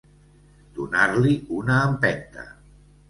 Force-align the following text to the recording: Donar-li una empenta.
Donar-li 0.77 1.35
una 1.59 1.77
empenta. 1.93 2.47